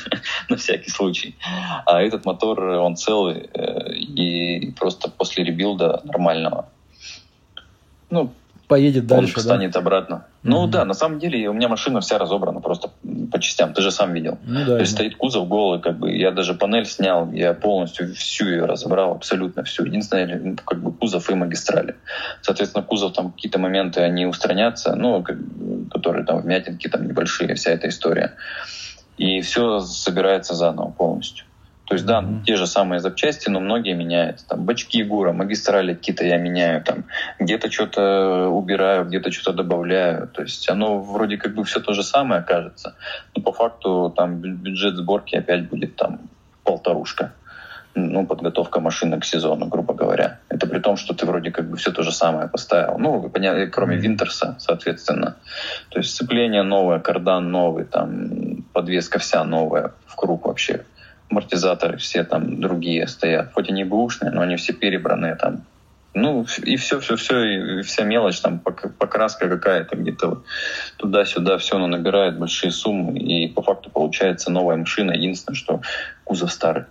[0.48, 1.36] на всякий случай.
[1.84, 6.70] А этот мотор, он целый э, и просто после ребилда нормального.
[8.08, 8.32] Ну,
[8.70, 9.80] поедет дальше, он встанет да?
[9.80, 10.26] обратно.
[10.44, 10.70] Ну mm-hmm.
[10.70, 12.90] да, на самом деле у меня машина вся разобрана просто
[13.32, 13.74] по частям.
[13.74, 14.38] Ты же сам видел.
[14.44, 14.98] Ну, да, То есть да.
[14.98, 19.64] стоит кузов голый, как бы я даже панель снял, я полностью всю ее разобрал, абсолютно
[19.64, 19.84] всю.
[19.84, 21.96] Единственное, ну, как бы кузов и магистрали.
[22.42, 25.36] Соответственно, кузов там какие-то моменты они устранятся, ну, как,
[25.90, 28.34] которые там вмятинки там небольшие, вся эта история.
[29.18, 31.44] И все собирается заново полностью.
[31.90, 32.44] То есть, да, mm-hmm.
[32.44, 34.44] те же самые запчасти, но многие меняют.
[34.46, 37.02] Там бачки гура, магистрали какие-то я меняю, там
[37.40, 40.28] где-то что-то убираю, где-то что-то добавляю.
[40.28, 42.94] То есть оно вроде как бы все то же самое кажется,
[43.34, 46.20] но по факту там бюджет сборки опять будет там
[46.62, 47.32] полторушка.
[47.96, 50.38] Ну, подготовка машины к сезону, грубо говоря.
[50.48, 52.98] Это при том, что ты вроде как бы все то же самое поставил.
[52.98, 55.34] Ну, понятно, кроме Винтерса, соответственно.
[55.88, 60.84] То есть сцепление новое, кардан новый, там подвеска вся новая в круг вообще
[61.30, 63.52] амортизаторы все там другие стоят.
[63.52, 65.64] Хоть они бэушные, но они все перебранные там.
[66.12, 70.42] Ну, и все, все, все, и вся мелочь, там, покраска какая-то где-то
[70.96, 75.12] туда-сюда, все оно набирает большие суммы, и по факту получается новая машина.
[75.12, 75.82] Единственное, что
[76.24, 76.86] кузов старый.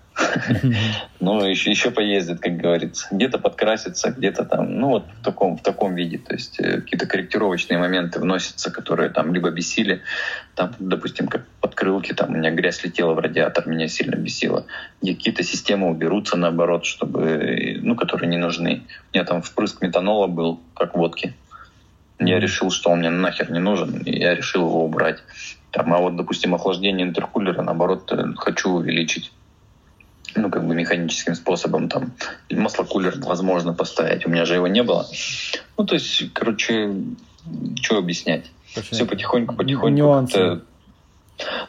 [1.19, 3.07] Ну, еще, еще поездит, как говорится.
[3.11, 6.17] Где-то подкрасится, где-то там, ну, вот в таком, в таком виде.
[6.17, 10.01] То есть э, какие-то корректировочные моменты вносятся, которые там либо бесили,
[10.55, 14.65] там, допустим, как подкрылки, там у меня грязь летела в радиатор, меня сильно бесило.
[15.01, 18.83] Какие-то системы уберутся, наоборот, чтобы, ну, которые не нужны.
[19.11, 21.33] У меня там впрыск метанола был, как водки.
[22.19, 25.19] Я решил, что он мне нахер не нужен, и я решил его убрать.
[25.71, 29.31] Там, а вот, допустим, охлаждение интеркулера, наоборот, э, хочу увеличить.
[30.35, 32.13] Ну, как бы механическим способом там.
[32.49, 34.25] Маслокулер возможно поставить.
[34.25, 35.05] У меня же его не было.
[35.77, 36.93] Ну, то есть, короче,
[37.81, 38.45] что объяснять?
[38.75, 38.95] Почему?
[38.95, 39.89] Все потихоньку, потихоньку.
[39.89, 40.61] Нюансы.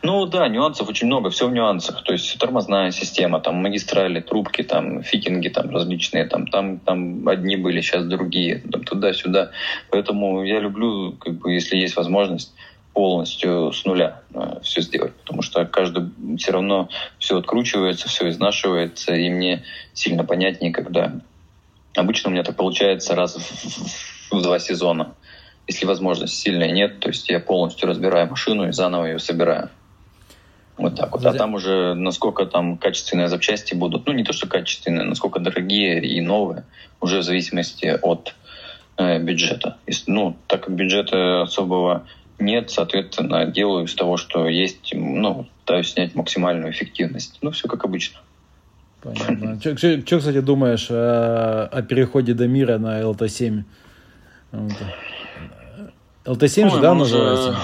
[0.02, 2.02] Ну да, нюансов очень много, все в нюансах.
[2.02, 7.56] То есть тормозная система, там магистрали, трубки, там фикинги там различные, там, там, там одни
[7.56, 9.50] были, сейчас другие, там, туда-сюда.
[9.90, 12.52] Поэтому я люблю, как бы, если есть возможность,
[12.92, 19.14] полностью с нуля э, все сделать, потому что каждый все равно все откручивается, все изнашивается,
[19.14, 21.12] и мне сильно понятнее, когда
[21.94, 25.14] обычно у меня так получается раз в, в два сезона,
[25.66, 29.70] если возможность сильная нет, то есть я полностью разбираю машину и заново ее собираю.
[30.80, 31.24] Вот так вот.
[31.26, 36.02] А там уже насколько там качественные запчасти будут, ну не то что качественные, насколько дорогие
[36.02, 36.64] и новые,
[37.00, 38.34] уже в зависимости от
[38.96, 39.76] э, бюджета.
[39.86, 42.06] Если, ну, так как бюджета особого
[42.40, 47.38] нет, соответственно, делаю из того, что есть, ну, пытаюсь снять максимальную эффективность.
[47.42, 48.18] Ну, все как обычно.
[49.02, 49.58] Понятно.
[49.60, 53.62] Что, кстати, думаешь о, о переходе до мира на LT7?
[54.52, 54.72] Вот.
[56.24, 57.56] LT7 Ой, же, да, называется?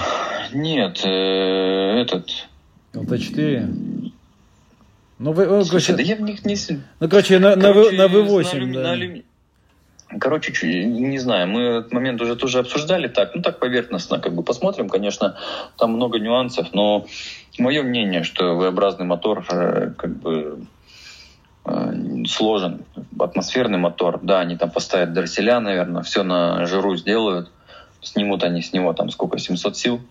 [0.53, 2.47] Нет, э, этот...
[2.93, 4.11] LT4?
[5.19, 6.55] Ну, вы, Слушай, короче, да я в них не...
[6.99, 8.95] Ну, короче, на, короче, на, на V8, на, да.
[8.95, 9.21] На.
[10.19, 14.41] Короче, не знаю, мы этот момент уже тоже обсуждали так, ну так поверхностно, как бы
[14.41, 15.35] посмотрим, конечно,
[15.77, 17.05] там много нюансов, но
[17.59, 20.65] мое мнение, что V-образный мотор э, как бы
[21.65, 21.93] э,
[22.25, 22.85] сложен,
[23.19, 27.51] атмосферный мотор, да, они там поставят дросселя, наверное, все на жиру сделают,
[28.01, 30.01] снимут они с него там сколько, 700 сил,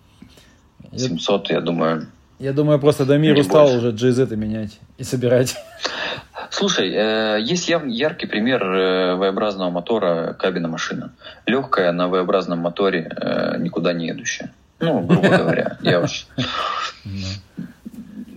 [0.94, 2.08] 700, я думаю.
[2.38, 3.88] Я думаю, просто Дамир устал больше.
[3.88, 5.56] уже GZ менять и собирать.
[6.50, 11.12] Слушай, э, есть яркий пример э, V-образного мотора кабина машина.
[11.46, 14.52] Легкая на V-образном моторе, э, никуда не едущая.
[14.80, 16.26] Ну, грубо говоря, я уж...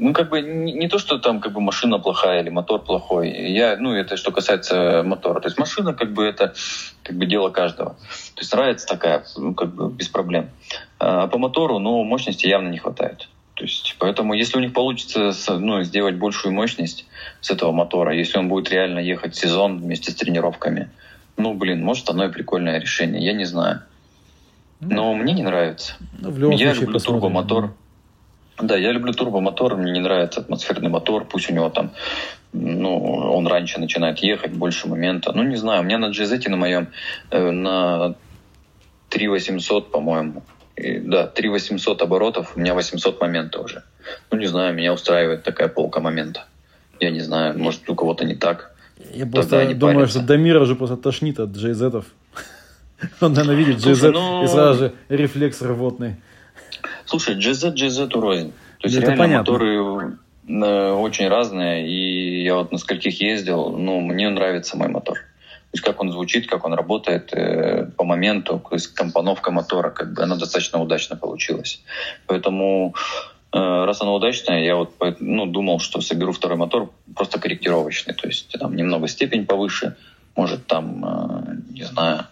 [0.02, 3.32] Ну, как бы не, не то, что там как бы машина плохая или мотор плохой.
[3.52, 5.42] Я, ну, это что касается мотора.
[5.42, 6.54] То есть машина как бы это
[7.04, 7.92] как бы дело каждого.
[8.36, 10.52] То есть нравится такая, ну, как бы без проблем.
[11.00, 13.28] А по мотору, ну, мощности явно не хватает.
[13.60, 17.06] То есть, поэтому, если у них получится ну, сделать большую мощность
[17.42, 20.90] с этого мотора, если он будет реально ехать сезон вместе с тренировками,
[21.36, 23.82] ну, блин, может, оно и прикольное решение, я не знаю.
[24.80, 25.96] Но мне не нравится.
[26.20, 27.22] Ну, в любом я люблю посмотрим.
[27.22, 27.74] турбомотор.
[28.62, 31.92] Да, я люблю турбомотор, мне не нравится атмосферный мотор, пусть у него там,
[32.54, 35.34] ну, он раньше начинает ехать, больше момента.
[35.34, 36.88] Ну, не знаю, у меня на GZ на моем,
[37.30, 38.16] э, на
[39.10, 40.44] 3800, по-моему,
[40.80, 43.84] и, да, 3 800 оборотов, у меня 800 момента уже.
[44.32, 46.46] Ну, не знаю, меня устраивает такая полка момента.
[47.00, 48.72] Я не знаю, может, у кого-то не так.
[49.14, 50.20] Я просто не думаю, парятся.
[50.20, 52.06] что Дамира уже просто тошнит от джейзетов.
[53.22, 54.44] Он, наверное, видит джейзет ну...
[54.44, 56.16] и сразу же рефлекс рвотный.
[57.06, 58.52] Слушай, джейзет джейзет урознь.
[58.80, 59.52] То есть Это реально понятно.
[59.52, 60.18] моторы
[60.48, 65.20] э, очень разные, и я вот на скольких ездил, ну, мне нравится мой мотор.
[65.72, 68.60] То есть как он звучит, как он работает э, по моменту,
[68.96, 71.84] компоновка мотора, как бы она достаточно удачно получилась.
[72.26, 72.96] Поэтому
[73.54, 78.28] э, раз она удачная, я вот ну, думал, что соберу второй мотор просто корректировочный, то
[78.28, 79.96] есть там немного степень повыше,
[80.36, 82.26] может там, э, не знаю,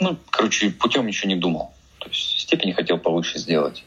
[0.00, 1.72] ну, короче, путем еще не думал.
[1.98, 3.84] То есть степень хотел повыше сделать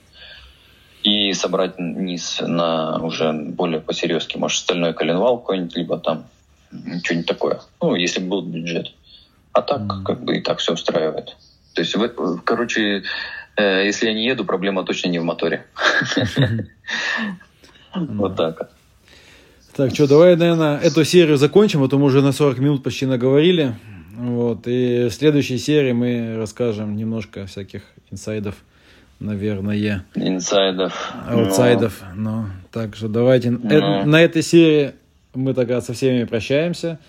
[1.03, 6.25] и собрать низ на уже более посерьезки, может, стальной коленвал какой-нибудь, либо там
[7.03, 7.61] что-нибудь такое.
[7.81, 8.93] Ну, если был бюджет.
[9.51, 11.37] А так, как бы и так все устраивает.
[11.73, 11.95] То есть,
[12.43, 13.03] короче,
[13.57, 15.65] э, если я не еду, проблема точно не в моторе.
[17.95, 18.71] Вот так.
[19.75, 23.05] Так, что, давай, наверное, эту серию закончим, а то мы уже на 40 минут почти
[23.05, 23.75] наговорили.
[24.15, 28.55] Вот, и в следующей серии мы расскажем немножко всяких инсайдов,
[29.19, 30.05] наверное.
[30.15, 30.93] Инсайдов.
[31.27, 32.01] Аутсайдов.
[32.15, 33.51] Но, ну, так что давайте.
[33.51, 33.69] Но.
[33.69, 34.93] Э, на этой серии
[35.35, 36.99] мы тогда со всеми прощаемся.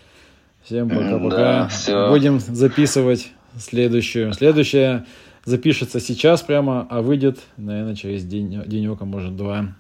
[0.63, 1.69] Всем пока-пока.
[1.87, 4.33] Да, Будем записывать следующую.
[4.33, 5.07] Следующая
[5.45, 9.75] запишется сейчас прямо, а выйдет, наверное, через день, денек, а может два.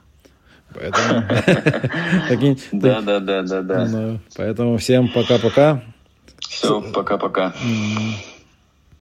[0.72, 1.26] Поэтому...
[2.72, 4.18] Да, да, да, да, да.
[4.36, 5.82] Поэтому всем пока-пока.
[6.40, 7.54] Все, пока-пока.